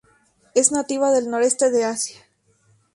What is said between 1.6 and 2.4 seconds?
de Asia.